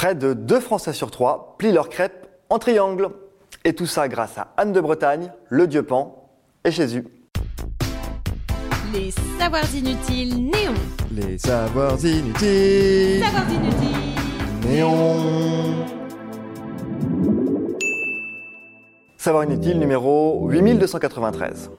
[0.00, 3.10] Près de 2 Français sur 3 plient leurs crêpes en triangle.
[3.66, 6.30] Et tout ça grâce à Anne de Bretagne, le Dieu Pan
[6.64, 7.06] et Jésus.
[8.94, 10.72] Les savoirs inutiles néons.
[11.12, 13.22] Les savoirs inutiles.
[13.22, 14.70] Savoirs inutiles.
[14.70, 15.84] Néon.
[19.18, 21.70] Savoir inutile numéro 8293.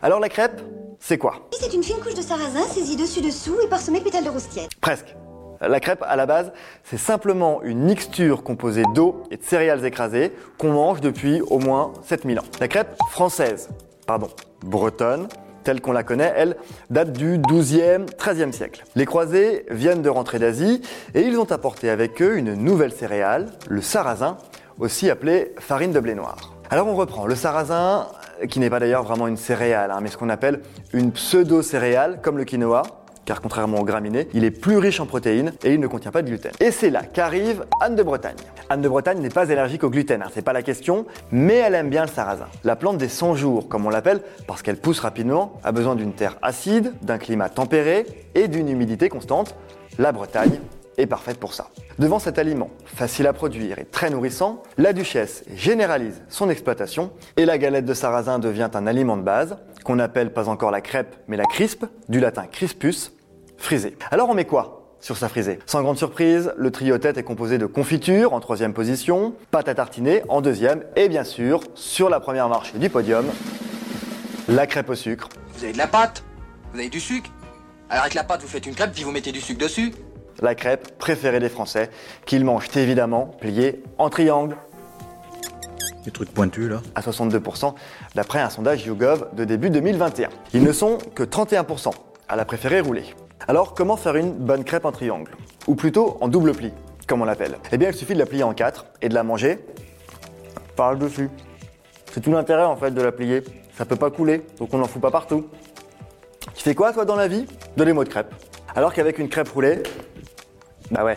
[0.00, 0.62] Alors la crêpe,
[0.98, 1.50] c'est quoi?
[1.52, 4.70] C'est une fine couche de sarrasin saisie dessus-dessous et parsemée de pétales de rose tiède.
[4.80, 5.14] Presque.
[5.60, 6.52] La crêpe, à la base,
[6.84, 11.92] c'est simplement une mixture composée d'eau et de céréales écrasées qu'on mange depuis au moins
[12.04, 12.44] 7000 ans.
[12.60, 13.68] La crêpe française,
[14.06, 14.28] pardon,
[14.64, 15.28] bretonne,
[15.64, 16.56] telle qu'on la connaît, elle,
[16.90, 18.84] date du 12e, 13e siècle.
[18.94, 20.80] Les croisés viennent de rentrer d'Asie
[21.14, 24.36] et ils ont apporté avec eux une nouvelle céréale, le sarrasin,
[24.78, 26.52] aussi appelé farine de blé noir.
[26.70, 27.26] Alors on reprend.
[27.26, 28.06] Le sarrasin,
[28.48, 30.60] qui n'est pas d'ailleurs vraiment une céréale, hein, mais ce qu'on appelle
[30.92, 32.82] une pseudo-céréale, comme le quinoa,
[33.26, 36.22] car contrairement au graminé, il est plus riche en protéines et il ne contient pas
[36.22, 36.52] de gluten.
[36.60, 38.36] Et c'est là qu'arrive Anne de Bretagne.
[38.70, 41.74] Anne de Bretagne n'est pas allergique au gluten, hein, c'est pas la question, mais elle
[41.74, 42.46] aime bien le sarrasin.
[42.64, 46.12] La plante des 100 jours, comme on l'appelle, parce qu'elle pousse rapidement, a besoin d'une
[46.12, 49.56] terre acide, d'un climat tempéré et d'une humidité constante.
[49.98, 50.60] La Bretagne
[50.98, 51.68] est parfaite pour ça.
[51.98, 57.44] Devant cet aliment, facile à produire et très nourrissant, la duchesse généralise son exploitation et
[57.44, 61.16] la galette de sarrasin devient un aliment de base qu'on appelle pas encore la crêpe
[61.28, 63.12] mais la crispe, du latin crispus,
[63.58, 63.96] frisé.
[64.10, 65.58] Alors on met quoi sur sa frisée?
[65.66, 69.74] Sans grande surprise, le trio tête est composé de confiture en troisième position, pâte à
[69.74, 73.26] tartiner en deuxième et bien sûr, sur la première marche du podium,
[74.48, 75.28] la crêpe au sucre.
[75.54, 76.22] Vous avez de la pâte?
[76.72, 77.30] Vous avez du sucre?
[77.88, 79.92] Alors avec la pâte, vous faites une crêpe, puis vous mettez du sucre dessus
[80.42, 81.90] la crêpe préférée des Français,
[82.24, 84.56] qu'ils mangent évidemment pliée en triangle.
[86.04, 86.82] Les trucs pointus là.
[86.94, 87.74] À 62%,
[88.14, 90.28] d'après un sondage YouGov de début 2021.
[90.52, 91.90] Ils ne sont que 31%
[92.28, 93.14] à la préférer roulée.
[93.48, 95.30] Alors, comment faire une bonne crêpe en triangle?
[95.68, 96.72] Ou plutôt en double pli,
[97.06, 97.58] comme on l'appelle?
[97.70, 99.64] Eh bien, il suffit de la plier en quatre et de la manger
[100.74, 101.30] par le dessus.
[102.12, 103.44] C'est tout l'intérêt en fait de la plier.
[103.78, 105.46] Ça peut pas couler, donc on n'en fout pas partout.
[106.54, 107.46] Tu fais quoi toi dans la vie?
[107.76, 108.34] De mots de crêpe.
[108.74, 109.82] Alors qu'avec une crêpe roulée,
[110.90, 111.16] bah ouais,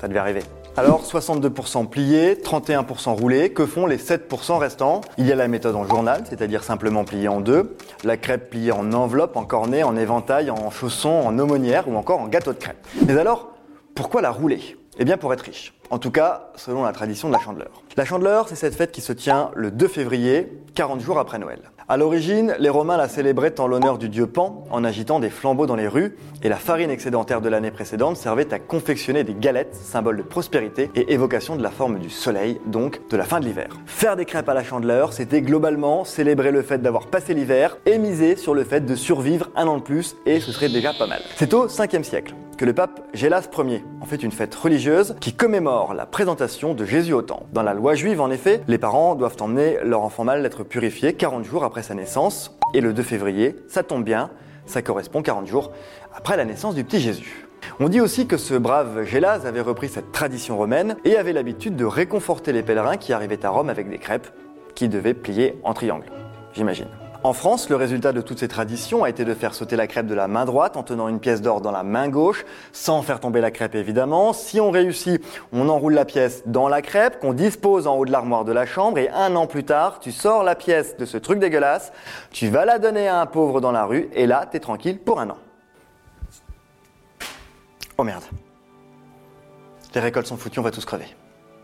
[0.00, 0.42] ça devait arriver.
[0.76, 5.02] Alors 62% pliés, 31% roulés, que font les 7% restants?
[5.18, 8.72] Il y a la méthode en journal, c'est-à-dire simplement pliée en deux, la crêpe pliée
[8.72, 12.58] en enveloppe, en cornet, en éventail, en chausson, en aumônière ou encore en gâteau de
[12.58, 12.84] crêpe.
[13.06, 13.52] Mais alors,
[13.94, 14.76] pourquoi la rouler?
[14.98, 15.74] Eh bien pour être riche.
[15.94, 17.70] En tout cas, selon la tradition de la chandeleur.
[17.96, 21.60] La chandeleur, c'est cette fête qui se tient le 2 février, 40 jours après Noël.
[21.86, 25.66] À l'origine, les Romains la célébraient en l'honneur du dieu Pan, en agitant des flambeaux
[25.66, 29.76] dans les rues, et la farine excédentaire de l'année précédente servait à confectionner des galettes,
[29.76, 33.44] symbole de prospérité et évocation de la forme du soleil, donc de la fin de
[33.44, 33.68] l'hiver.
[33.86, 37.98] Faire des crêpes à la chandeleur, c'était globalement célébrer le fait d'avoir passé l'hiver et
[37.98, 41.06] miser sur le fait de survivre un an de plus, et ce serait déjà pas
[41.06, 41.22] mal.
[41.36, 45.32] C'est au 5e siècle que le pape Gélas Ier en fait une fête religieuse qui
[45.32, 47.44] commémore la présentation de Jésus au temple.
[47.52, 51.12] Dans la loi juive, en effet, les parents doivent emmener leur enfant mâle être purifié
[51.12, 54.30] 40 jours après sa naissance, et le 2 février, ça tombe bien,
[54.64, 55.72] ça correspond 40 jours
[56.14, 57.46] après la naissance du petit Jésus.
[57.80, 61.76] On dit aussi que ce brave Gélas avait repris cette tradition romaine et avait l'habitude
[61.76, 64.28] de réconforter les pèlerins qui arrivaient à Rome avec des crêpes
[64.74, 66.06] qui devaient plier en triangle,
[66.52, 66.88] j'imagine.
[67.24, 70.06] En France, le résultat de toutes ces traditions a été de faire sauter la crêpe
[70.06, 73.18] de la main droite en tenant une pièce d'or dans la main gauche, sans faire
[73.18, 74.34] tomber la crêpe évidemment.
[74.34, 78.12] Si on réussit, on enroule la pièce dans la crêpe qu'on dispose en haut de
[78.12, 81.16] l'armoire de la chambre et un an plus tard, tu sors la pièce de ce
[81.16, 81.94] truc dégueulasse,
[82.30, 85.18] tu vas la donner à un pauvre dans la rue et là, t'es tranquille pour
[85.18, 85.38] un an.
[87.96, 88.24] Oh merde.
[89.94, 91.06] Les récoltes sont foutues, on va tous crever.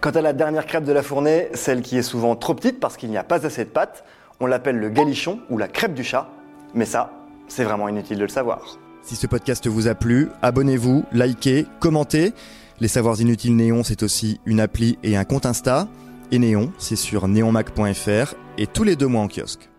[0.00, 2.96] Quant à la dernière crêpe de la fournée, celle qui est souvent trop petite parce
[2.96, 4.02] qu'il n'y a pas assez de pâte,
[4.40, 6.28] on l'appelle le galichon ou la crêpe du chat,
[6.74, 7.10] mais ça,
[7.48, 8.78] c'est vraiment inutile de le savoir.
[9.02, 12.32] Si ce podcast vous a plu, abonnez-vous, likez, commentez.
[12.80, 15.88] Les Savoirs Inutiles Néon, c'est aussi une appli et un compte Insta.
[16.30, 19.71] Et Néon, c'est sur neonmac.fr et tous les deux mois en kiosque.